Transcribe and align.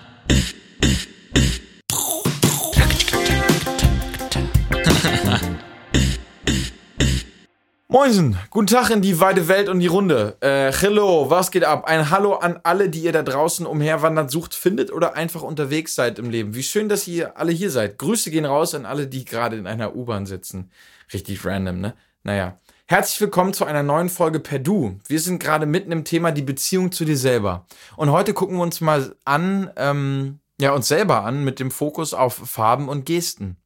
Moinsen, 7.88 8.38
guten 8.50 8.68
Tag 8.68 8.90
in 8.90 9.02
die 9.02 9.22
weite 9.22 9.48
Welt 9.48 9.70
und 9.70 9.80
die 9.80 9.88
Runde. 9.88 10.36
Äh, 10.42 10.74
hello, 10.74 11.30
was 11.30 11.52
geht 11.52 11.64
ab? 11.64 11.86
Ein 11.86 12.10
Hallo 12.10 12.34
an 12.34 12.60
alle, 12.64 12.90
die 12.90 13.00
ihr 13.00 13.14
da 13.14 13.24
draußen 13.24 13.66
umherwandert, 13.66 14.30
sucht, 14.30 14.54
findet 14.54 14.92
oder 14.92 15.16
einfach 15.16 15.42
unterwegs 15.42 15.96
seid 15.96 16.20
im 16.20 16.30
Leben. 16.30 16.54
Wie 16.54 16.64
schön, 16.64 16.90
dass 16.90 17.08
ihr 17.08 17.38
alle 17.38 17.54
hier 17.54 17.72
seid. 17.72 17.98
Grüße 17.98 18.32
gehen 18.32 18.44
raus 18.44 18.76
an 18.76 18.86
alle, 18.86 19.08
die 19.08 19.24
gerade 19.24 19.56
in 19.56 19.68
einer 19.68 19.96
U-Bahn 19.96 20.26
sitzen. 20.26 20.70
Richtig 21.14 21.46
random, 21.46 21.80
ne? 21.80 21.94
Naja. 22.24 22.60
Herzlich 22.92 23.22
willkommen 23.22 23.54
zu 23.54 23.66
einer 23.66 23.84
neuen 23.84 24.10
Folge 24.10 24.40
per 24.40 24.58
Du. 24.58 25.00
Wir 25.08 25.20
sind 25.20 25.38
gerade 25.38 25.68
mitten 25.68 25.92
im 25.92 26.06
Thema 26.06 26.32
die 26.32 26.42
Beziehung 26.42 26.92
zu 26.92 27.06
dir 27.06 27.18
selber. 27.18 27.68
Und 27.96 28.10
heute 28.10 28.34
gucken 28.34 28.58
wir 28.58 28.64
uns 28.64 28.82
mal 28.82 29.16
an, 29.26 29.70
ähm, 29.76 30.40
ja, 30.60 30.72
uns 30.72 30.88
selber 30.88 31.24
an 31.24 31.44
mit 31.44 31.60
dem 31.60 31.70
Fokus 31.70 32.16
auf 32.16 32.34
Farben 32.34 32.90
und 32.90 33.06
Gesten. 33.06 33.58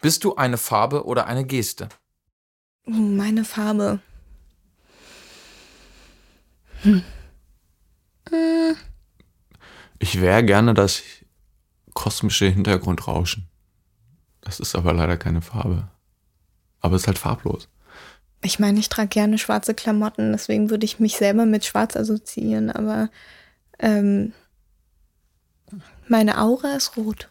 Bist 0.00 0.22
du 0.22 0.36
eine 0.36 0.58
Farbe 0.58 1.06
oder 1.06 1.26
eine 1.26 1.44
Geste? 1.44 1.88
Meine 2.86 3.44
Farbe. 3.44 3.98
Hm. 6.82 7.02
Äh. 8.30 8.74
Ich 9.98 10.20
wäre 10.20 10.44
gerne 10.44 10.72
das 10.72 11.02
kosmische 11.94 12.46
Hintergrundrauschen. 12.46 13.48
Das 14.40 14.60
ist 14.60 14.76
aber 14.76 14.92
leider 14.92 15.16
keine 15.16 15.42
Farbe. 15.42 15.88
Aber 16.78 16.94
es 16.94 17.02
ist 17.02 17.08
halt 17.08 17.18
farblos. 17.18 17.68
Ich 18.44 18.58
meine, 18.58 18.78
ich 18.78 18.90
trage 18.90 19.08
gerne 19.08 19.38
schwarze 19.38 19.72
Klamotten, 19.72 20.32
deswegen 20.32 20.68
würde 20.68 20.84
ich 20.84 21.00
mich 21.00 21.16
selber 21.16 21.46
mit 21.46 21.64
Schwarz 21.64 21.96
assoziieren, 21.96 22.70
aber 22.70 23.08
ähm, 23.78 24.34
meine 26.08 26.38
Aura 26.38 26.76
ist 26.76 26.98
rot. 26.98 27.30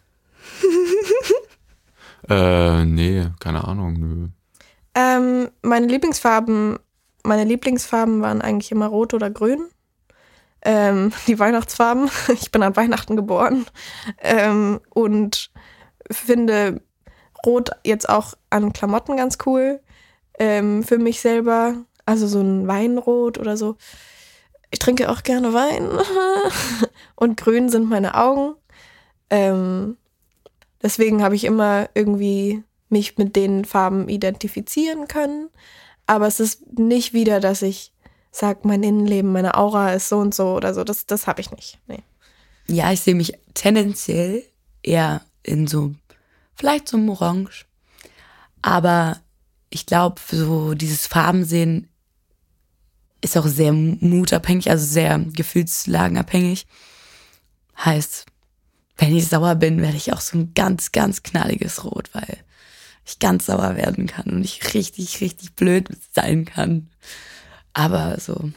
äh, 2.28 2.84
nee, 2.84 3.28
keine 3.38 3.62
Ahnung, 3.62 3.92
nö. 3.94 4.28
Ähm, 4.96 5.50
meine 5.62 5.86
Lieblingsfarben, 5.86 6.80
meine 7.22 7.44
Lieblingsfarben 7.44 8.20
waren 8.20 8.42
eigentlich 8.42 8.72
immer 8.72 8.88
rot 8.88 9.14
oder 9.14 9.30
grün. 9.30 9.68
Ähm, 10.62 11.12
die 11.28 11.38
Weihnachtsfarben. 11.38 12.10
Ich 12.32 12.50
bin 12.50 12.64
an 12.64 12.74
Weihnachten 12.74 13.14
geboren. 13.14 13.66
Ähm, 14.18 14.80
und 14.90 15.52
finde 16.10 16.82
Rot 17.46 17.70
jetzt 17.84 18.08
auch 18.08 18.34
an 18.50 18.72
Klamotten 18.72 19.16
ganz 19.16 19.38
cool. 19.46 19.80
Ähm, 20.38 20.82
für 20.82 20.98
mich 20.98 21.20
selber. 21.20 21.76
Also 22.06 22.26
so 22.26 22.40
ein 22.40 22.66
Weinrot 22.68 23.38
oder 23.38 23.56
so. 23.56 23.76
Ich 24.70 24.78
trinke 24.78 25.10
auch 25.10 25.22
gerne 25.22 25.54
Wein. 25.54 25.88
und 27.16 27.36
grün 27.36 27.68
sind 27.68 27.88
meine 27.88 28.14
Augen. 28.14 28.54
Ähm, 29.30 29.96
deswegen 30.82 31.22
habe 31.22 31.34
ich 31.34 31.44
immer 31.44 31.88
irgendwie 31.94 32.62
mich 32.88 33.16
mit 33.16 33.36
den 33.36 33.64
Farben 33.64 34.08
identifizieren 34.08 35.08
können. 35.08 35.48
Aber 36.06 36.26
es 36.26 36.40
ist 36.40 36.78
nicht 36.78 37.12
wieder, 37.12 37.40
dass 37.40 37.62
ich 37.62 37.92
sage, 38.30 38.60
mein 38.64 38.82
Innenleben, 38.82 39.32
meine 39.32 39.56
Aura 39.56 39.92
ist 39.92 40.08
so 40.08 40.18
und 40.18 40.34
so 40.34 40.54
oder 40.54 40.74
so. 40.74 40.84
Das, 40.84 41.06
das 41.06 41.26
habe 41.26 41.40
ich 41.40 41.50
nicht. 41.50 41.78
Nee. 41.86 42.02
Ja, 42.66 42.92
ich 42.92 43.00
sehe 43.00 43.14
mich 43.14 43.34
tendenziell 43.54 44.42
eher 44.82 45.22
in 45.42 45.66
so, 45.66 45.94
vielleicht 46.54 46.88
so 46.88 46.96
einem 46.96 47.08
Orange. 47.10 47.66
Aber 48.62 49.20
ich 49.74 49.86
glaube, 49.86 50.20
so 50.30 50.74
dieses 50.74 51.06
Farbensehen 51.08 51.88
ist 53.20 53.36
auch 53.36 53.46
sehr 53.46 53.72
mutabhängig, 53.72 54.70
also 54.70 54.86
sehr 54.86 55.18
gefühlslagenabhängig. 55.18 56.66
Heißt, 57.84 58.26
wenn 58.98 59.16
ich 59.16 59.26
sauer 59.26 59.56
bin, 59.56 59.82
werde 59.82 59.96
ich 59.96 60.12
auch 60.12 60.20
so 60.20 60.38
ein 60.38 60.54
ganz, 60.54 60.92
ganz 60.92 61.24
knalliges 61.24 61.84
Rot, 61.84 62.10
weil 62.12 62.38
ich 63.04 63.18
ganz 63.18 63.46
sauer 63.46 63.76
werden 63.76 64.06
kann 64.06 64.26
und 64.26 64.44
ich 64.44 64.74
richtig, 64.74 65.20
richtig 65.20 65.54
blöd 65.54 65.88
sein 66.12 66.44
kann. 66.44 66.88
Aber 67.72 68.20
so, 68.20 68.52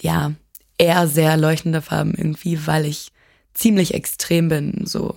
ja, 0.00 0.32
eher 0.76 1.08
sehr 1.08 1.38
leuchtende 1.38 1.80
Farben 1.80 2.12
irgendwie, 2.14 2.66
weil 2.66 2.84
ich 2.84 3.12
ziemlich 3.54 3.94
extrem 3.94 4.48
bin. 4.48 4.86
So, 4.86 5.16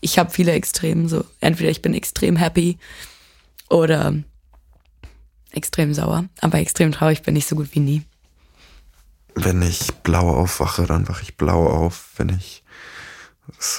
ich 0.00 0.18
habe 0.18 0.30
viele 0.30 0.52
Extremen. 0.52 1.08
So, 1.08 1.24
entweder 1.40 1.70
ich 1.70 1.80
bin 1.80 1.94
extrem 1.94 2.36
happy 2.36 2.78
oder 3.68 4.14
extrem 5.56 5.94
sauer. 5.94 6.24
Aber 6.40 6.58
extrem 6.58 6.92
traurig 6.92 7.22
bin 7.22 7.36
ich 7.36 7.46
so 7.46 7.56
gut 7.56 7.68
wie 7.72 7.80
nie. 7.80 8.02
Wenn 9.34 9.62
ich 9.62 9.92
blau 10.02 10.34
aufwache, 10.34 10.86
dann 10.86 11.08
wache 11.08 11.22
ich 11.22 11.36
blau 11.36 11.66
auf. 11.66 12.10
Wenn 12.16 12.30
ich, 12.30 12.64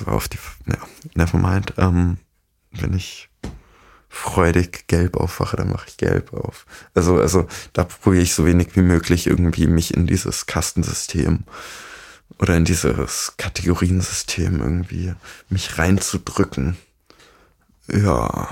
war 0.06 0.16
auf 0.16 0.28
die, 0.28 0.38
ja, 0.68 0.78
never 1.16 1.38
mind, 1.38 1.74
ähm, 1.78 2.18
wenn 2.72 2.94
ich 2.94 3.30
freudig 4.10 4.88
gelb 4.88 5.18
aufwache, 5.18 5.58
dann 5.58 5.70
mache 5.70 5.88
ich 5.88 5.98
gelb 5.98 6.34
auf. 6.34 6.66
Also, 6.94 7.20
also 7.20 7.48
da 7.74 7.84
probiere 7.84 8.24
ich 8.24 8.34
so 8.34 8.46
wenig 8.46 8.76
wie 8.76 8.82
möglich 8.82 9.28
irgendwie 9.28 9.68
mich 9.68 9.94
in 9.94 10.08
dieses 10.08 10.46
Kastensystem 10.46 11.44
oder 12.40 12.56
in 12.58 12.66
dieses 12.66 13.34
Kategoriensystem 13.38 14.60
irgendwie 14.60 15.14
mich 15.50 15.78
reinzudrücken. 15.78 16.78
Ja, 17.88 18.50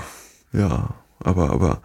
ja, 0.52 0.94
aber, 1.18 1.50
aber 1.50 1.82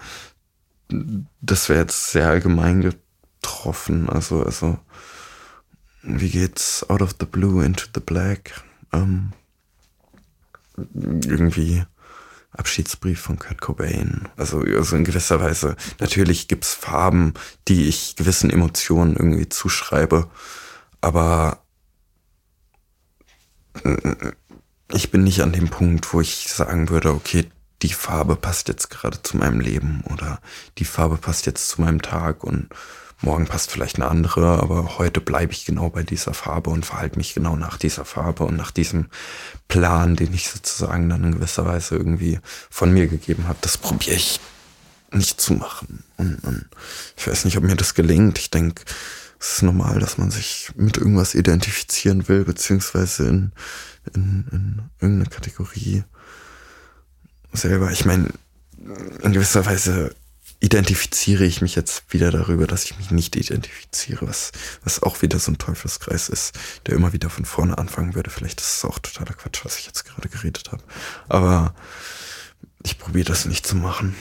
das 1.41 1.69
wäre 1.69 1.81
jetzt 1.81 2.11
sehr 2.11 2.29
allgemein 2.29 2.81
getroffen. 2.81 4.09
Also, 4.09 4.43
also, 4.43 4.77
wie 6.03 6.29
geht's 6.29 6.89
out 6.89 7.01
of 7.01 7.15
the 7.19 7.25
blue 7.25 7.63
into 7.63 7.85
the 7.93 8.01
black? 8.01 8.61
Ähm, 8.93 9.33
irgendwie 10.77 11.83
Abschiedsbrief 12.51 13.21
von 13.21 13.39
Kurt 13.39 13.61
Cobain. 13.61 14.27
Also, 14.35 14.59
also 14.59 14.95
in 14.95 15.03
gewisser 15.03 15.39
Weise, 15.39 15.75
natürlich 15.99 16.47
gibt's 16.47 16.73
Farben, 16.73 17.33
die 17.67 17.87
ich 17.87 18.15
gewissen 18.15 18.49
Emotionen 18.49 19.15
irgendwie 19.15 19.49
zuschreibe, 19.49 20.29
aber 20.99 21.63
äh, 23.83 24.33
ich 24.93 25.11
bin 25.11 25.23
nicht 25.23 25.41
an 25.41 25.53
dem 25.53 25.69
Punkt, 25.69 26.13
wo 26.13 26.19
ich 26.19 26.47
sagen 26.49 26.89
würde, 26.89 27.13
okay, 27.13 27.49
die 27.81 27.93
Farbe 27.93 28.35
passt 28.35 28.67
jetzt 28.67 28.89
gerade 28.89 29.21
zu 29.21 29.37
meinem 29.37 29.59
Leben 29.59 30.03
oder 30.11 30.39
die 30.77 30.85
Farbe 30.85 31.17
passt 31.17 31.45
jetzt 31.45 31.69
zu 31.69 31.81
meinem 31.81 32.01
Tag 32.01 32.43
und 32.43 32.69
morgen 33.21 33.45
passt 33.45 33.71
vielleicht 33.71 33.97
eine 33.97 34.09
andere, 34.09 34.61
aber 34.61 34.97
heute 34.97 35.21
bleibe 35.21 35.53
ich 35.53 35.65
genau 35.65 35.89
bei 35.89 36.03
dieser 36.03 36.33
Farbe 36.33 36.69
und 36.69 36.85
verhalte 36.85 37.17
mich 37.17 37.33
genau 37.33 37.55
nach 37.55 37.77
dieser 37.77 38.05
Farbe 38.05 38.43
und 38.43 38.55
nach 38.55 38.71
diesem 38.71 39.07
Plan, 39.67 40.15
den 40.15 40.33
ich 40.33 40.49
sozusagen 40.49 41.09
dann 41.09 41.23
in 41.23 41.33
gewisser 41.33 41.65
Weise 41.65 41.95
irgendwie 41.95 42.39
von 42.69 42.91
mir 42.91 43.07
gegeben 43.07 43.47
habe. 43.47 43.59
Das 43.61 43.77
probiere 43.77 44.15
ich 44.15 44.39
nicht 45.11 45.39
zu 45.39 45.53
machen. 45.53 46.03
Und, 46.17 46.43
und 46.43 46.65
ich 47.17 47.27
weiß 47.27 47.45
nicht, 47.45 47.57
ob 47.57 47.63
mir 47.63 47.75
das 47.75 47.93
gelingt. 47.93 48.39
Ich 48.39 48.49
denke, 48.49 48.83
es 49.39 49.55
ist 49.55 49.63
normal, 49.63 49.99
dass 49.99 50.17
man 50.17 50.31
sich 50.31 50.71
mit 50.75 50.97
irgendwas 50.97 51.35
identifizieren 51.35 52.27
will, 52.27 52.43
beziehungsweise 52.45 53.27
in, 53.27 53.51
in, 54.13 54.47
in 54.51 54.81
irgendeine 54.99 55.29
Kategorie 55.29 56.03
selber. 57.53 57.91
Ich 57.91 58.05
meine, 58.05 58.29
in 59.23 59.33
gewisser 59.33 59.65
Weise 59.65 60.15
identifiziere 60.59 61.43
ich 61.43 61.61
mich 61.61 61.75
jetzt 61.75 62.03
wieder 62.13 62.31
darüber, 62.31 62.67
dass 62.67 62.85
ich 62.85 62.97
mich 62.97 63.09
nicht 63.09 63.35
identifiziere, 63.35 64.27
was, 64.27 64.51
was 64.83 65.01
auch 65.01 65.21
wieder 65.23 65.39
so 65.39 65.51
ein 65.51 65.57
Teufelskreis 65.57 66.29
ist, 66.29 66.53
der 66.85 66.95
immer 66.95 67.13
wieder 67.13 67.31
von 67.31 67.45
vorne 67.45 67.77
anfangen 67.79 68.13
würde. 68.13 68.29
Vielleicht 68.29 68.61
ist 68.61 68.77
es 68.77 68.85
auch 68.85 68.99
totaler 68.99 69.33
Quatsch, 69.33 69.65
was 69.65 69.79
ich 69.79 69.87
jetzt 69.87 70.05
gerade 70.05 70.29
geredet 70.29 70.71
habe. 70.71 70.83
Aber 71.27 71.73
ich 72.83 72.99
probiere 72.99 73.25
das 73.25 73.45
nicht 73.45 73.65
zu 73.65 73.75
machen. 73.75 74.15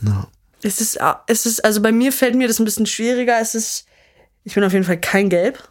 Ja. 0.00 0.28
Es 0.62 0.80
ist, 0.80 0.98
es 1.26 1.44
ist, 1.44 1.62
also 1.62 1.82
bei 1.82 1.92
mir 1.92 2.10
fällt 2.10 2.34
mir 2.36 2.48
das 2.48 2.58
ein 2.58 2.64
bisschen 2.64 2.86
schwieriger. 2.86 3.38
Es 3.38 3.54
ist, 3.54 3.84
ich 4.44 4.54
bin 4.54 4.64
auf 4.64 4.72
jeden 4.72 4.86
Fall 4.86 4.98
kein 4.98 5.28
Gelb. 5.28 5.62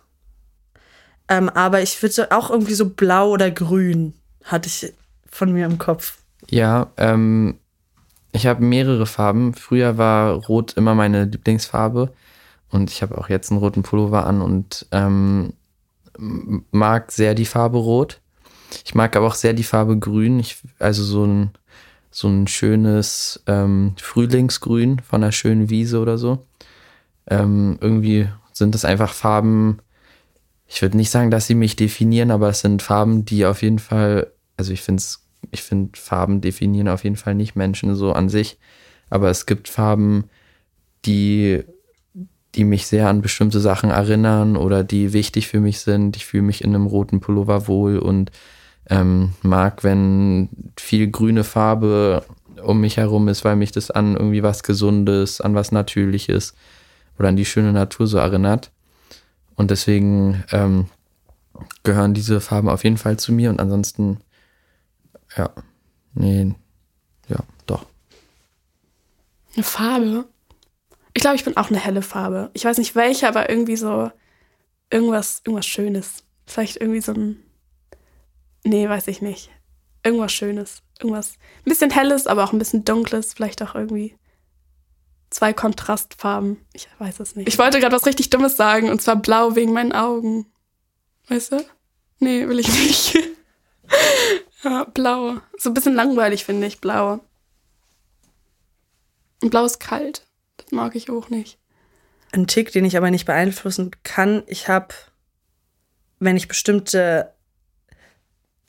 Ähm, 1.28 1.50
aber 1.50 1.82
ich 1.82 2.00
würde 2.04 2.14
so 2.14 2.30
auch 2.30 2.52
irgendwie 2.52 2.76
so 2.76 2.90
blau 2.90 3.32
oder 3.32 3.50
grün 3.50 4.14
hatte 4.44 4.68
ich 4.68 4.94
von 5.32 5.52
mir 5.52 5.66
im 5.66 5.80
Kopf. 5.80 6.18
Ja, 6.50 6.92
ähm, 6.98 7.60
ich 8.32 8.48
habe 8.48 8.64
mehrere 8.64 9.06
Farben. 9.06 9.54
Früher 9.54 9.98
war 9.98 10.34
Rot 10.34 10.74
immer 10.74 10.96
meine 10.96 11.26
Lieblingsfarbe. 11.26 12.14
Und 12.70 12.90
ich 12.90 13.02
habe 13.02 13.18
auch 13.18 13.30
jetzt 13.30 13.52
einen 13.52 13.60
roten 13.60 13.84
Pullover 13.84 14.26
an 14.26 14.42
und 14.42 14.88
ähm, 14.92 15.54
mag 16.18 17.12
sehr 17.12 17.36
die 17.36 17.46
Farbe 17.46 17.78
Rot. 17.78 18.20
Ich 18.84 18.96
mag 18.96 19.16
aber 19.16 19.28
auch 19.28 19.36
sehr 19.36 19.54
die 19.54 19.64
Farbe 19.64 19.98
Grün. 20.00 20.40
Ich, 20.40 20.58
also 20.80 21.04
so 21.04 21.26
ein, 21.26 21.52
so 22.10 22.28
ein 22.28 22.48
schönes 22.48 23.44
ähm, 23.46 23.94
Frühlingsgrün 23.98 25.00
von 25.00 25.24
einer 25.24 25.32
schönen 25.32 25.70
Wiese 25.70 26.00
oder 26.00 26.18
so. 26.18 26.46
Ähm, 27.28 27.78
irgendwie 27.80 28.28
sind 28.52 28.74
das 28.74 28.86
einfach 28.86 29.14
Farben, 29.14 29.80
ich 30.68 30.82
würde 30.82 30.98
nicht 30.98 31.12
sagen, 31.12 31.30
dass 31.30 31.48
sie 31.48 31.56
mich 31.56 31.76
definieren, 31.76 32.32
aber 32.32 32.50
es 32.50 32.62
sind 32.62 32.82
Farben, 32.82 33.26
die 33.26 33.46
auf 33.46 33.62
jeden 33.62 33.80
Fall, 33.80 34.32
also 34.58 34.74
ich 34.74 34.82
finde 34.82 35.02
es 35.02 35.23
ich 35.52 35.64
finde, 35.64 35.98
Farben 35.98 36.42
definieren 36.42 36.88
auf 36.88 37.04
jeden 37.04 37.16
Fall 37.16 37.36
nicht 37.36 37.56
Menschen 37.56 37.96
so 37.96 38.14
an 38.14 38.30
sich. 38.30 38.58
Aber 39.10 39.30
es 39.30 39.46
gibt 39.46 39.68
Farben, 39.68 40.26
die, 41.06 41.64
die 42.56 42.64
mich 42.64 42.88
sehr 42.88 43.10
an 43.10 43.22
bestimmte 43.22 43.60
Sachen 43.60 43.90
erinnern 43.90 44.58
oder 44.58 44.84
die 44.84 45.14
wichtig 45.14 45.48
für 45.48 45.60
mich 45.60 45.80
sind. 45.80 46.16
Ich 46.16 46.26
fühle 46.26 46.44
mich 46.44 46.64
in 46.64 46.74
einem 46.74 46.88
roten 46.88 47.20
Pullover 47.20 47.68
wohl 47.68 48.00
und 48.00 48.32
ähm, 48.90 49.34
mag, 49.42 49.84
wenn 49.84 50.50
viel 50.78 51.10
grüne 51.10 51.44
Farbe 51.44 52.24
um 52.62 52.82
mich 52.82 52.98
herum 52.98 53.28
ist, 53.28 53.44
weil 53.44 53.56
mich 53.56 53.72
das 53.72 53.92
an 53.92 54.16
irgendwie 54.16 54.44
was 54.44 54.64
Gesundes, 54.64 55.42
an 55.42 55.56
was 55.56 55.72
Natürliches 55.72 56.54
oder 57.18 57.30
an 57.30 57.36
die 57.36 57.46
schöne 57.46 57.74
Natur 57.74 58.08
so 58.08 58.18
erinnert. 58.18 58.72
Und 59.56 59.72
deswegen 59.72 60.44
ähm, 60.52 60.88
gehören 61.84 62.14
diese 62.14 62.42
Farben 62.42 62.70
auf 62.70 62.84
jeden 62.84 62.98
Fall 62.98 63.18
zu 63.18 63.32
mir 63.32 63.50
und 63.50 63.60
ansonsten, 63.60 64.18
ja, 65.38 65.54
nee, 66.14 66.54
ja, 67.28 67.38
doch. 67.66 67.86
Eine 69.56 69.64
Farbe? 69.64 70.26
Ich 71.14 71.22
glaube, 71.22 71.36
ich 71.36 71.44
bin 71.44 71.58
auch 71.58 71.70
eine 71.70 71.80
helle 71.80 72.02
Farbe. 72.02 72.50
Ich 72.54 72.66
weiß 72.66 72.78
nicht 72.78 72.96
welche, 72.96 73.28
aber 73.28 73.50
irgendwie 73.50 73.76
so 73.76 74.12
irgendwas, 74.90 75.42
irgendwas 75.46 75.68
Schönes. 75.68 76.24
Vielleicht 76.46 76.78
irgendwie 76.78 77.02
so 77.02 77.14
ein. 77.14 77.44
Nee, 78.64 78.90
weiß 78.90 79.08
ich 79.08 79.22
nicht. 79.22 79.52
Irgendwas 80.04 80.34
Schönes. 80.34 80.82
Irgendwas. 81.00 81.34
Ein 81.66 81.70
bisschen 81.70 81.92
helles, 81.92 82.28
aber 82.28 82.44
auch 82.44 82.54
ein 82.54 82.60
bisschen 82.60 82.84
dunkles. 82.84 83.34
Vielleicht 83.34 83.62
auch 83.62 83.76
irgendwie 83.76 84.16
zwei 85.30 85.54
Kontrastfarben. 85.54 86.58
Ich 86.74 86.88
weiß 86.98 87.20
es 87.20 87.36
nicht. 87.36 87.48
Ich 87.48 87.60
wollte 87.60 87.80
gerade 87.80 87.96
was 87.96 88.06
richtig 88.06 88.30
Dummes 88.30 88.58
sagen 88.58 88.90
und 88.90 89.02
zwar 89.02 89.16
blau 89.16 89.56
wegen 89.56 89.74
meinen 89.74 89.94
Augen. 89.94 90.46
Weißt 91.28 91.52
du? 91.52 91.66
Nee, 92.20 92.48
will 92.48 92.60
ich 92.60 92.68
nicht. 92.68 93.18
ja, 94.64 94.86
blau. 94.86 95.38
So 95.58 95.70
ein 95.70 95.74
bisschen 95.74 95.96
langweilig, 95.96 96.46
finde 96.46 96.68
ich, 96.68 96.82
blau. 96.82 97.20
Und 99.42 99.50
blau 99.50 99.66
ist 99.66 99.80
kalt. 99.80 100.26
Das 100.58 100.72
mag 100.72 100.96
ich 100.96 101.10
auch 101.10 101.30
nicht. 101.30 101.60
Ein 102.32 102.48
Tick, 102.48 102.72
den 102.72 102.86
ich 102.86 102.98
aber 102.98 103.12
nicht 103.12 103.26
beeinflussen 103.26 103.92
kann, 104.04 104.44
ich 104.48 104.68
habe, 104.68 104.94
wenn 106.20 106.38
ich 106.38 106.48
bestimmte 106.48 107.34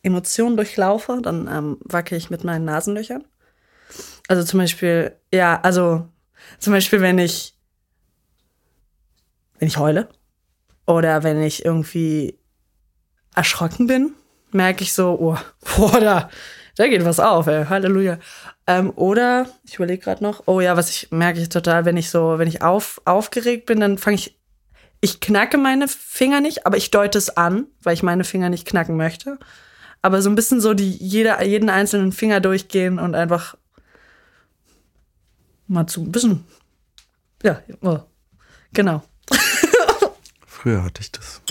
Emotionen 0.03 0.57
durchlaufe, 0.57 1.21
dann 1.23 1.49
ähm, 1.49 1.79
wacke 1.81 2.15
ich 2.15 2.29
mit 2.29 2.45
meinen 2.45 2.67
Nasenlöchern. 2.67 3.25
Also 4.29 4.45
zum 4.45 4.59
Beispiel, 4.59 5.17
ja, 5.33 5.61
also 5.61 6.07
zum 6.59 6.73
Beispiel, 6.73 7.01
wenn 7.01 7.19
ich, 7.19 7.55
wenn 9.59 9.69
ich 9.69 9.79
heule 9.79 10.09
oder 10.87 11.23
wenn 11.23 11.41
ich 11.43 11.65
irgendwie 11.65 12.39
erschrocken 13.35 13.87
bin, 13.87 14.15
merke 14.55 14.83
ich 14.83 14.93
so, 14.93 15.19
oh, 15.21 15.39
boah, 15.77 16.01
da, 16.01 16.31
da 16.77 16.89
geht 16.89 17.05
was 17.05 17.21
auf, 17.21 17.47
ey, 17.47 17.67
Halleluja. 17.67 18.19
Ähm, 18.67 18.93
oder, 18.97 19.47
ich 19.65 19.77
überlege 19.77 20.03
gerade 20.03 20.23
noch, 20.23 20.45
oh 20.47 20.61
ja, 20.61 20.77
was 20.77 20.91
ich 20.91 21.11
merke 21.11 21.41
ich 21.41 21.49
total, 21.49 21.85
wenn 21.85 21.97
ich 21.97 22.11
so, 22.11 22.39
wenn 22.39 22.49
ich 22.49 22.63
auf, 22.63 23.01
aufgeregt 23.05 23.67
bin, 23.67 23.81
dann 23.81 23.99
fange 23.99 24.17
ich, 24.17 24.39
ich 25.01 25.21
knacke 25.21 25.59
meine 25.59 25.87
Finger 25.87 26.41
nicht, 26.41 26.67
aber 26.67 26.77
ich 26.77 26.91
deute 26.91 27.19
es 27.19 27.37
an, 27.37 27.67
weil 27.83 27.95
ich 27.95 28.03
meine 28.03 28.25
Finger 28.25 28.49
nicht 28.49 28.67
knacken 28.67 28.97
möchte. 28.97 29.39
Aber 30.01 30.23
so 30.23 30.31
ein 30.31 30.35
bisschen 30.35 30.61
so 30.61 30.75
die, 30.75 30.91
jeder, 30.91 31.43
jeden 31.45 31.69
einzelnen 31.69 32.13
Finger 32.13 32.41
durchgehen 32.41 32.99
und 32.99 33.15
einfach 33.15 33.57
mal 35.67 35.87
zu 35.87 36.03
ein 36.03 36.13
bisschen. 36.13 36.45
Ja, 37.43 37.61
oh, 37.83 38.01
genau. 38.73 39.03
Früher 40.47 40.83
hatte 40.83 41.03
ich 41.03 41.13
das. 41.13 41.43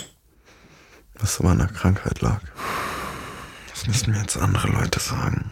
Was 1.14 1.40
an 1.40 1.46
meiner 1.46 1.68
Krankheit 1.68 2.20
lag. 2.20 2.40
Müssen 3.86 4.12
mir 4.12 4.20
jetzt 4.20 4.36
andere 4.36 4.68
Leute 4.68 5.00
sagen. 5.00 5.50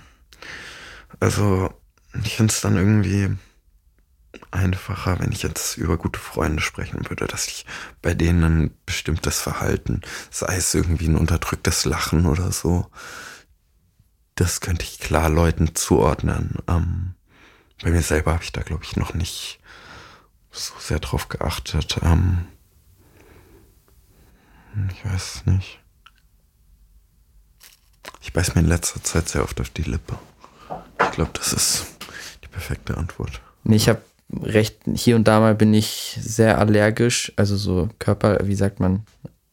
Also, 1.20 1.72
ich 2.24 2.36
finde 2.36 2.52
es 2.52 2.60
dann 2.60 2.76
irgendwie 2.76 3.36
einfacher, 4.50 5.18
wenn 5.18 5.32
ich 5.32 5.42
jetzt 5.42 5.76
über 5.76 5.96
gute 5.98 6.18
Freunde 6.18 6.62
sprechen 6.62 7.08
würde, 7.08 7.26
dass 7.26 7.46
ich 7.46 7.66
bei 8.00 8.14
denen 8.14 8.44
ein 8.44 8.74
bestimmtes 8.86 9.40
Verhalten, 9.40 10.00
sei 10.30 10.56
es 10.56 10.74
irgendwie 10.74 11.08
ein 11.08 11.16
unterdrücktes 11.16 11.84
Lachen 11.84 12.26
oder 12.26 12.52
so, 12.52 12.90
das 14.34 14.60
könnte 14.60 14.84
ich 14.84 14.98
klar 14.98 15.28
Leuten 15.28 15.74
zuordnen. 15.74 16.56
Ähm, 16.68 17.14
bei 17.82 17.90
mir 17.90 18.02
selber 18.02 18.32
habe 18.32 18.44
ich 18.44 18.52
da, 18.52 18.62
glaube 18.62 18.84
ich, 18.84 18.96
noch 18.96 19.14
nicht 19.14 19.60
so 20.50 20.74
sehr 20.78 21.00
drauf 21.00 21.28
geachtet. 21.28 21.98
Ähm, 22.02 22.46
ich 24.90 25.04
weiß 25.04 25.46
nicht. 25.46 25.81
Ich 28.22 28.32
beiß 28.32 28.54
mir 28.54 28.62
in 28.62 28.68
letzter 28.68 29.02
Zeit 29.02 29.28
sehr 29.28 29.42
oft 29.42 29.60
auf 29.60 29.70
die 29.70 29.82
Lippe. 29.82 30.16
Ich 31.00 31.10
glaube, 31.10 31.32
das 31.34 31.52
ist 31.52 31.86
die 32.44 32.48
perfekte 32.48 32.96
Antwort. 32.96 33.40
Nee, 33.64 33.76
ich 33.76 33.88
habe 33.88 34.02
recht, 34.40 34.78
hier 34.94 35.16
und 35.16 35.28
da 35.28 35.40
mal 35.40 35.54
bin 35.54 35.74
ich 35.74 36.18
sehr 36.20 36.58
allergisch, 36.58 37.32
also 37.36 37.56
so 37.56 37.90
Körper, 37.98 38.38
wie 38.44 38.54
sagt 38.54 38.80
man, 38.80 39.04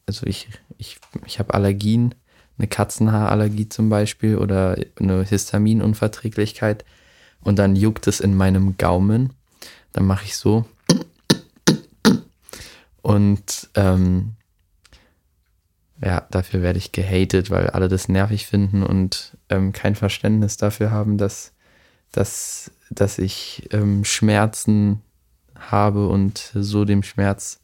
also 0.05 0.25
ich, 0.25 0.47
ich, 0.77 0.97
ich 1.25 1.39
habe 1.39 1.53
Allergien, 1.53 2.15
eine 2.57 2.67
Katzenhaarallergie 2.67 3.69
zum 3.69 3.89
Beispiel 3.89 4.37
oder 4.37 4.77
eine 4.99 5.23
Histaminunverträglichkeit 5.23 6.85
und 7.41 7.57
dann 7.57 7.75
juckt 7.75 8.07
es 8.07 8.19
in 8.19 8.35
meinem 8.35 8.77
Gaumen. 8.77 9.33
Dann 9.93 10.05
mache 10.05 10.25
ich 10.25 10.35
so. 10.35 10.65
Und 13.01 13.69
ähm, 13.75 14.35
ja, 16.01 16.25
dafür 16.31 16.61
werde 16.61 16.79
ich 16.79 16.91
gehatet, 16.91 17.49
weil 17.49 17.69
alle 17.69 17.89
das 17.89 18.07
nervig 18.07 18.47
finden 18.47 18.83
und 18.83 19.37
ähm, 19.49 19.73
kein 19.73 19.95
Verständnis 19.95 20.57
dafür 20.57 20.91
haben, 20.91 21.17
dass, 21.17 21.51
dass, 22.11 22.71
dass 22.89 23.17
ich 23.17 23.67
ähm, 23.71 24.05
Schmerzen 24.05 25.01
habe 25.55 26.07
und 26.07 26.51
so 26.53 26.85
dem 26.85 27.03
Schmerz 27.03 27.59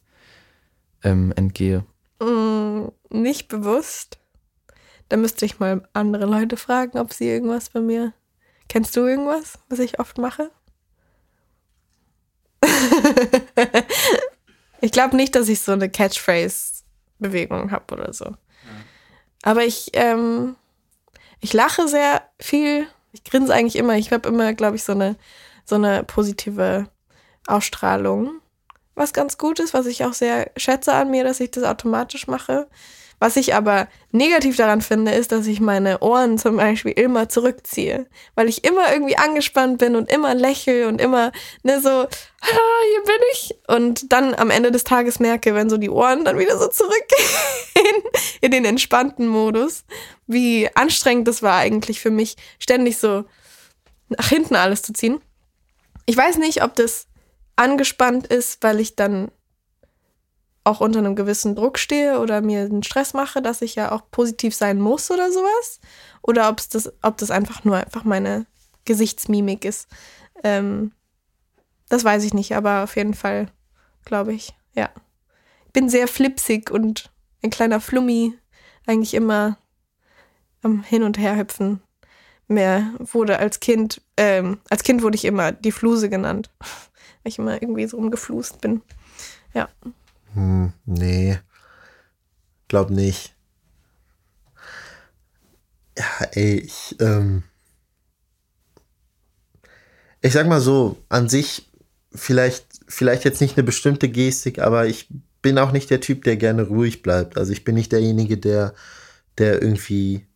ähm, 1.02 1.32
entgehe. 1.34 1.84
Mm, 2.20 2.88
nicht 3.10 3.48
bewusst. 3.48 4.18
Da 5.08 5.16
müsste 5.16 5.46
ich 5.46 5.58
mal 5.58 5.88
andere 5.92 6.26
Leute 6.26 6.56
fragen, 6.56 6.98
ob 6.98 7.12
sie 7.12 7.28
irgendwas 7.28 7.70
bei 7.70 7.80
mir. 7.80 8.12
Kennst 8.68 8.96
du 8.96 9.06
irgendwas, 9.06 9.58
was 9.68 9.78
ich 9.78 9.98
oft 10.00 10.18
mache? 10.18 10.50
ich 14.80 14.92
glaube 14.92 15.16
nicht, 15.16 15.34
dass 15.36 15.48
ich 15.48 15.60
so 15.60 15.72
eine 15.72 15.88
Catchphrase-Bewegung 17.20 17.70
habe 17.70 17.94
oder 17.94 18.12
so. 18.12 18.34
Aber 19.42 19.64
ich, 19.64 19.90
ähm, 19.94 20.56
ich 21.40 21.52
lache 21.52 21.88
sehr 21.88 22.22
viel. 22.40 22.86
Ich 23.12 23.24
grinse 23.24 23.54
eigentlich 23.54 23.76
immer. 23.76 23.94
Ich 23.94 24.12
habe 24.12 24.28
immer, 24.28 24.52
glaube 24.54 24.76
ich, 24.76 24.84
so 24.84 24.92
eine, 24.92 25.16
so 25.64 25.76
eine 25.76 26.04
positive 26.04 26.88
Ausstrahlung. 27.46 28.40
Was 28.94 29.12
ganz 29.12 29.38
gut 29.38 29.60
ist, 29.60 29.74
was 29.74 29.86
ich 29.86 30.04
auch 30.04 30.14
sehr 30.14 30.50
schätze 30.56 30.92
an 30.94 31.10
mir, 31.10 31.22
dass 31.22 31.40
ich 31.40 31.50
das 31.50 31.64
automatisch 31.64 32.26
mache. 32.26 32.66
Was 33.18 33.36
ich 33.36 33.54
aber 33.54 33.88
negativ 34.12 34.56
daran 34.56 34.82
finde, 34.82 35.12
ist, 35.12 35.32
dass 35.32 35.46
ich 35.46 35.60
meine 35.60 36.00
Ohren 36.00 36.36
zum 36.36 36.56
Beispiel 36.56 36.92
immer 36.92 37.30
zurückziehe, 37.30 38.06
weil 38.34 38.48
ich 38.48 38.64
immer 38.64 38.92
irgendwie 38.92 39.16
angespannt 39.16 39.78
bin 39.78 39.96
und 39.96 40.12
immer 40.12 40.34
lächle 40.34 40.86
und 40.86 41.00
immer 41.00 41.32
ne, 41.62 41.80
so, 41.80 41.88
ah, 41.88 42.08
hier 42.10 43.04
bin 43.04 43.22
ich. 43.32 43.54
Und 43.68 44.12
dann 44.12 44.34
am 44.34 44.50
Ende 44.50 44.70
des 44.70 44.84
Tages 44.84 45.18
merke, 45.18 45.54
wenn 45.54 45.70
so 45.70 45.78
die 45.78 45.88
Ohren 45.88 46.24
dann 46.26 46.38
wieder 46.38 46.58
so 46.58 46.68
zurückgehen 46.68 48.02
in 48.42 48.50
den 48.50 48.66
entspannten 48.66 49.28
Modus, 49.28 49.84
wie 50.26 50.68
anstrengend 50.74 51.26
das 51.26 51.42
war 51.42 51.56
eigentlich 51.56 52.00
für 52.00 52.10
mich, 52.10 52.36
ständig 52.58 52.98
so 52.98 53.24
nach 54.08 54.28
hinten 54.28 54.56
alles 54.56 54.82
zu 54.82 54.92
ziehen. 54.92 55.20
Ich 56.04 56.16
weiß 56.16 56.36
nicht, 56.36 56.62
ob 56.62 56.74
das 56.74 57.06
angespannt 57.56 58.26
ist, 58.26 58.62
weil 58.62 58.78
ich 58.78 58.94
dann 58.94 59.30
auch 60.66 60.80
unter 60.80 60.98
einem 60.98 61.14
gewissen 61.14 61.54
Druck 61.54 61.78
stehe 61.78 62.18
oder 62.18 62.40
mir 62.40 62.62
einen 62.62 62.82
Stress 62.82 63.14
mache, 63.14 63.40
dass 63.40 63.62
ich 63.62 63.76
ja 63.76 63.92
auch 63.92 64.02
positiv 64.10 64.54
sein 64.54 64.80
muss 64.80 65.10
oder 65.10 65.30
sowas. 65.30 65.80
Oder 66.22 66.48
ob 66.48 66.60
das, 66.70 66.92
ob 67.02 67.16
das 67.18 67.30
einfach 67.30 67.64
nur 67.64 67.76
einfach 67.76 68.02
meine 68.02 68.46
Gesichtsmimik 68.84 69.64
ist. 69.64 69.86
Ähm, 70.42 70.92
das 71.88 72.02
weiß 72.02 72.24
ich 72.24 72.34
nicht, 72.34 72.56
aber 72.56 72.82
auf 72.82 72.96
jeden 72.96 73.14
Fall, 73.14 73.46
glaube 74.04 74.34
ich, 74.34 74.54
ja. 74.74 74.90
Ich 75.66 75.72
bin 75.72 75.88
sehr 75.88 76.08
flipsig 76.08 76.70
und 76.70 77.12
ein 77.44 77.50
kleiner 77.50 77.80
Flummi, 77.80 78.34
eigentlich 78.86 79.14
immer 79.14 79.58
am 80.62 80.82
Hin- 80.82 81.04
und 81.04 81.16
Herhüpfen. 81.16 81.80
Mehr 82.48 82.92
wurde 82.98 83.38
als 83.38 83.60
Kind, 83.60 84.02
ähm, 84.16 84.58
als 84.68 84.82
Kind 84.82 85.02
wurde 85.02 85.16
ich 85.16 85.24
immer 85.24 85.52
die 85.52 85.72
Fluse 85.72 86.08
genannt, 86.08 86.50
weil 86.60 87.30
ich 87.30 87.38
immer 87.38 87.62
irgendwie 87.62 87.86
so 87.86 87.98
rumgeflust 87.98 88.60
bin. 88.60 88.82
Ja. 89.54 89.68
Hm, 90.36 90.72
nee. 90.84 91.38
Glaub 92.68 92.90
nicht. 92.90 93.34
Ja, 95.98 96.04
ey, 96.32 96.58
ich, 96.60 96.96
ähm, 97.00 97.42
ich 100.20 100.32
sag 100.32 100.46
mal 100.46 100.60
so, 100.60 101.02
an 101.08 101.28
sich 101.28 101.70
vielleicht, 102.14 102.66
vielleicht 102.86 103.24
jetzt 103.24 103.40
nicht 103.40 103.56
eine 103.56 103.64
bestimmte 103.64 104.08
Gestik, 104.08 104.58
aber 104.58 104.86
ich 104.86 105.08
bin 105.40 105.58
auch 105.58 105.72
nicht 105.72 105.88
der 105.90 106.00
Typ, 106.00 106.24
der 106.24 106.36
gerne 106.36 106.64
ruhig 106.64 107.02
bleibt. 107.02 107.38
Also 107.38 107.52
ich 107.52 107.64
bin 107.64 107.74
nicht 107.74 107.92
derjenige, 107.92 108.36
der, 108.36 108.74
der 109.38 109.62
irgendwie 109.62 110.26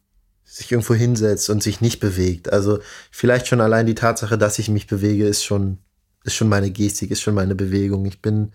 sich 0.44 0.72
irgendwo 0.72 0.94
hinsetzt 0.94 1.50
und 1.50 1.62
sich 1.62 1.80
nicht 1.80 2.00
bewegt. 2.00 2.52
Also 2.52 2.80
vielleicht 3.10 3.48
schon 3.48 3.60
allein 3.60 3.86
die 3.86 3.94
Tatsache, 3.94 4.38
dass 4.38 4.58
ich 4.58 4.68
mich 4.68 4.86
bewege, 4.86 5.26
ist 5.26 5.44
schon, 5.44 5.78
ist 6.24 6.34
schon 6.34 6.48
meine 6.48 6.70
Gestik, 6.70 7.10
ist 7.10 7.20
schon 7.22 7.34
meine 7.34 7.54
Bewegung. 7.54 8.06
Ich 8.06 8.22
bin, 8.22 8.52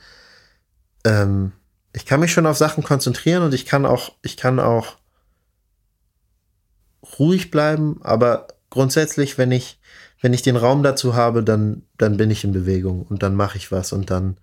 ähm, 1.06 1.54
ich 1.94 2.06
kann 2.06 2.20
mich 2.20 2.34
schon 2.34 2.46
auf 2.46 2.58
Sachen 2.58 2.84
konzentrieren 2.84 3.44
und 3.44 3.54
ich 3.54 3.66
kann 3.66 3.86
auch, 3.86 4.12
ich 4.22 4.36
kann 4.36 4.60
auch 4.60 4.98
ruhig 7.18 7.52
bleiben, 7.52 8.02
aber 8.04 8.48
grundsätzlich, 8.70 9.38
wenn 9.38 9.52
ich, 9.52 9.80
wenn 10.22 10.34
ich 10.34 10.42
den 10.42 10.58
Raum 10.58 10.84
dazu 10.84 11.16
habe, 11.16 11.44
dann, 11.44 11.84
dann 11.98 12.18
bin 12.18 12.32
ich 12.32 12.44
in 12.44 12.52
Bewegung 12.52 13.04
und 13.04 13.24
dann 13.24 13.36
mache 13.36 13.58
ich 13.58 13.72
was 13.72 13.94
und 13.94 14.10
dann 14.10 14.38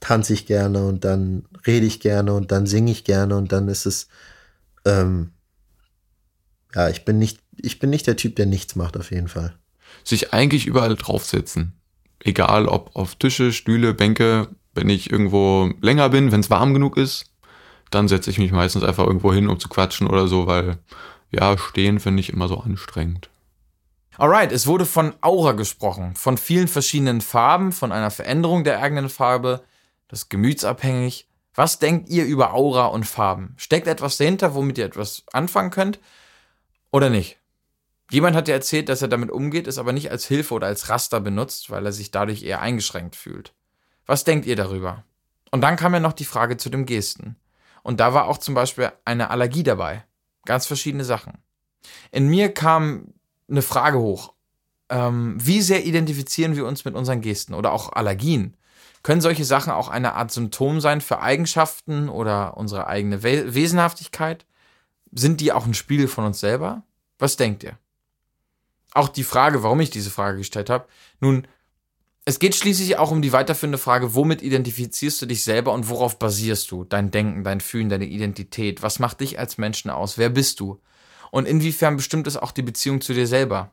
tanze 0.00 0.34
ich 0.34 0.44
gerne 0.44 0.84
und 0.84 1.04
dann 1.04 1.46
rede 1.66 1.86
ich 1.86 2.00
gerne 2.00 2.34
und 2.34 2.52
dann 2.52 2.66
singe 2.66 2.90
ich 2.90 3.04
gerne 3.04 3.36
und 3.36 3.52
dann 3.52 3.68
ist 3.68 3.86
es, 3.86 4.08
ähm, 4.84 5.30
ja, 6.74 6.90
ich 6.90 7.06
bin 7.06 7.18
nicht, 7.18 7.38
ich 7.56 7.78
bin 7.78 7.88
nicht 7.88 8.06
der 8.06 8.16
Typ, 8.16 8.36
der 8.36 8.46
nichts 8.46 8.76
macht, 8.76 8.98
auf 8.98 9.10
jeden 9.10 9.28
Fall. 9.28 9.54
Sich 10.02 10.34
eigentlich 10.34 10.66
überall 10.66 10.96
draufsetzen. 10.96 11.72
Egal 12.20 12.66
ob 12.66 12.94
auf 12.96 13.14
Tische, 13.14 13.52
Stühle, 13.52 13.94
Bänke, 13.94 14.48
wenn 14.74 14.88
ich 14.88 15.10
irgendwo 15.10 15.70
länger 15.80 16.08
bin, 16.08 16.32
wenn 16.32 16.40
es 16.40 16.50
warm 16.50 16.74
genug 16.74 16.96
ist, 16.96 17.26
dann 17.90 18.08
setze 18.08 18.30
ich 18.30 18.38
mich 18.38 18.52
meistens 18.52 18.82
einfach 18.82 19.06
irgendwo 19.06 19.32
hin, 19.32 19.48
um 19.48 19.58
zu 19.58 19.68
quatschen 19.68 20.06
oder 20.06 20.26
so, 20.26 20.46
weil 20.46 20.78
ja, 21.30 21.56
stehen 21.58 22.00
finde 22.00 22.20
ich 22.20 22.32
immer 22.32 22.48
so 22.48 22.58
anstrengend. 22.58 23.30
Alright, 24.16 24.52
es 24.52 24.66
wurde 24.66 24.86
von 24.86 25.14
Aura 25.22 25.52
gesprochen, 25.52 26.14
von 26.14 26.38
vielen 26.38 26.68
verschiedenen 26.68 27.20
Farben, 27.20 27.72
von 27.72 27.90
einer 27.90 28.12
Veränderung 28.12 28.62
der 28.62 28.80
eigenen 28.80 29.08
Farbe, 29.08 29.64
das 30.08 30.28
gemütsabhängig. 30.28 31.28
Was 31.54 31.78
denkt 31.78 32.08
ihr 32.08 32.24
über 32.24 32.54
Aura 32.54 32.86
und 32.86 33.04
Farben? 33.04 33.54
Steckt 33.56 33.88
etwas 33.88 34.16
dahinter, 34.16 34.54
womit 34.54 34.78
ihr 34.78 34.84
etwas 34.84 35.24
anfangen 35.32 35.70
könnt 35.70 35.98
oder 36.92 37.10
nicht? 37.10 37.38
Jemand 38.10 38.36
hat 38.36 38.46
dir 38.48 38.52
erzählt, 38.52 38.88
dass 38.88 39.02
er 39.02 39.08
damit 39.08 39.30
umgeht, 39.30 39.66
es 39.66 39.78
aber 39.78 39.92
nicht 39.92 40.10
als 40.10 40.26
Hilfe 40.26 40.54
oder 40.54 40.66
als 40.68 40.88
Raster 40.88 41.20
benutzt, 41.20 41.70
weil 41.70 41.84
er 41.86 41.92
sich 41.92 42.10
dadurch 42.10 42.42
eher 42.44 42.60
eingeschränkt 42.60 43.16
fühlt. 43.16 43.52
Was 44.06 44.24
denkt 44.24 44.46
ihr 44.46 44.56
darüber? 44.56 45.04
Und 45.50 45.60
dann 45.60 45.76
kam 45.76 45.94
ja 45.94 46.00
noch 46.00 46.12
die 46.12 46.24
Frage 46.24 46.56
zu 46.56 46.68
dem 46.68 46.86
Gesten. 46.86 47.36
Und 47.82 48.00
da 48.00 48.14
war 48.14 48.26
auch 48.26 48.38
zum 48.38 48.54
Beispiel 48.54 48.90
eine 49.04 49.30
Allergie 49.30 49.62
dabei. 49.62 50.04
Ganz 50.44 50.66
verschiedene 50.66 51.04
Sachen. 51.04 51.38
In 52.10 52.28
mir 52.28 52.52
kam 52.52 53.14
eine 53.48 53.62
Frage 53.62 53.98
hoch. 53.98 54.32
Ähm, 54.88 55.36
wie 55.40 55.60
sehr 55.60 55.84
identifizieren 55.84 56.56
wir 56.56 56.66
uns 56.66 56.84
mit 56.84 56.94
unseren 56.94 57.20
Gesten 57.20 57.54
oder 57.54 57.72
auch 57.72 57.92
Allergien? 57.92 58.56
Können 59.02 59.20
solche 59.20 59.44
Sachen 59.44 59.72
auch 59.72 59.88
eine 59.88 60.14
Art 60.14 60.30
Symptom 60.30 60.80
sein 60.80 61.00
für 61.00 61.20
Eigenschaften 61.20 62.08
oder 62.08 62.56
unsere 62.56 62.86
eigene 62.86 63.22
We 63.22 63.54
Wesenhaftigkeit? 63.54 64.46
Sind 65.12 65.40
die 65.40 65.52
auch 65.52 65.66
ein 65.66 65.74
Spiegel 65.74 66.08
von 66.08 66.24
uns 66.24 66.40
selber? 66.40 66.82
Was 67.18 67.36
denkt 67.36 67.62
ihr? 67.64 67.78
Auch 68.92 69.08
die 69.08 69.24
Frage, 69.24 69.62
warum 69.62 69.80
ich 69.80 69.90
diese 69.90 70.10
Frage 70.10 70.38
gestellt 70.38 70.70
habe. 70.70 70.86
Nun, 71.20 71.46
es 72.26 72.38
geht 72.38 72.54
schließlich 72.54 72.96
auch 72.96 73.10
um 73.10 73.20
die 73.20 73.32
weiterführende 73.32 73.76
Frage, 73.76 74.14
womit 74.14 74.40
identifizierst 74.40 75.20
du 75.20 75.26
dich 75.26 75.44
selber 75.44 75.72
und 75.72 75.90
worauf 75.90 76.18
basierst 76.18 76.70
du? 76.70 76.84
Dein 76.84 77.10
Denken, 77.10 77.44
dein 77.44 77.60
Fühlen, 77.60 77.90
deine 77.90 78.06
Identität. 78.06 78.82
Was 78.82 78.98
macht 78.98 79.20
dich 79.20 79.38
als 79.38 79.58
Menschen 79.58 79.90
aus? 79.90 80.16
Wer 80.16 80.30
bist 80.30 80.60
du? 80.60 80.80
Und 81.30 81.46
inwiefern 81.46 81.96
bestimmt 81.96 82.26
es 82.26 82.38
auch 82.38 82.52
die 82.52 82.62
Beziehung 82.62 83.02
zu 83.02 83.12
dir 83.12 83.26
selber? 83.26 83.72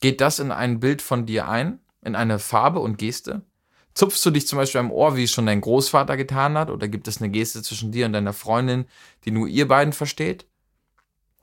Geht 0.00 0.22
das 0.22 0.38
in 0.38 0.50
ein 0.50 0.80
Bild 0.80 1.02
von 1.02 1.26
dir 1.26 1.48
ein? 1.48 1.80
In 2.02 2.16
eine 2.16 2.38
Farbe 2.38 2.80
und 2.80 2.96
Geste? 2.96 3.42
Zupfst 3.92 4.24
du 4.24 4.30
dich 4.30 4.46
zum 4.46 4.56
Beispiel 4.56 4.80
am 4.80 4.92
Ohr, 4.92 5.16
wie 5.16 5.24
es 5.24 5.32
schon 5.32 5.44
dein 5.44 5.60
Großvater 5.60 6.16
getan 6.16 6.56
hat? 6.56 6.70
Oder 6.70 6.88
gibt 6.88 7.06
es 7.06 7.20
eine 7.20 7.28
Geste 7.30 7.62
zwischen 7.62 7.92
dir 7.92 8.06
und 8.06 8.14
deiner 8.14 8.32
Freundin, 8.32 8.86
die 9.26 9.30
nur 9.30 9.46
ihr 9.46 9.68
beiden 9.68 9.92
versteht? 9.92 10.46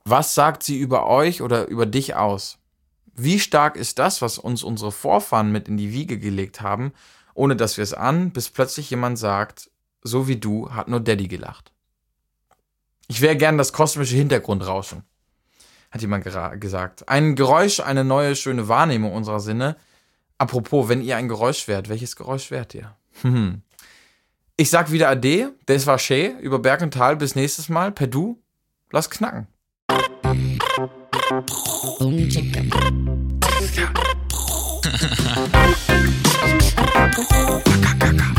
Was 0.04 0.34
sagt 0.34 0.64
sie 0.64 0.78
über 0.78 1.06
euch 1.06 1.40
oder 1.40 1.68
über 1.68 1.86
dich 1.86 2.16
aus? 2.16 2.58
Wie 3.18 3.40
stark 3.40 3.76
ist 3.76 3.98
das, 3.98 4.22
was 4.22 4.38
uns 4.38 4.62
unsere 4.62 4.92
Vorfahren 4.92 5.50
mit 5.50 5.66
in 5.66 5.76
die 5.76 5.92
Wiege 5.92 6.18
gelegt 6.18 6.60
haben, 6.60 6.92
ohne 7.34 7.56
dass 7.56 7.76
wir 7.76 7.82
es 7.82 7.92
an, 7.92 8.30
bis 8.30 8.48
plötzlich 8.48 8.90
jemand 8.90 9.18
sagt, 9.18 9.70
so 10.02 10.28
wie 10.28 10.36
du 10.36 10.70
hat 10.70 10.86
nur 10.86 11.00
Daddy 11.00 11.26
gelacht. 11.26 11.72
Ich 13.08 13.20
wäre 13.20 13.36
gern 13.36 13.58
das 13.58 13.72
kosmische 13.72 14.14
Hintergrundrauschen, 14.14 15.02
hat 15.90 16.00
jemand 16.00 16.24
gesagt. 16.60 17.08
Ein 17.08 17.34
Geräusch, 17.34 17.80
eine 17.80 18.04
neue 18.04 18.36
schöne 18.36 18.68
Wahrnehmung 18.68 19.12
unserer 19.12 19.40
Sinne. 19.40 19.76
Apropos, 20.38 20.88
wenn 20.88 21.02
ihr 21.02 21.16
ein 21.16 21.28
Geräusch 21.28 21.66
wärt, 21.66 21.88
welches 21.88 22.14
Geräusch 22.14 22.52
wärt 22.52 22.74
ihr? 22.74 22.94
ich 24.56 24.70
sag 24.70 24.92
wieder 24.92 25.08
Ade, 25.08 25.54
das 25.66 25.86
war 25.86 25.98
schön, 25.98 26.38
über 26.38 26.60
Berg 26.60 26.82
und 26.82 26.94
Tal, 26.94 27.16
bis 27.16 27.34
nächstes 27.34 27.68
Mal, 27.68 27.90
per 27.90 28.06
Du, 28.06 28.40
lass 28.92 29.10
knacken. 29.10 29.48
Boom. 31.28 31.44
Boom. 37.98 38.34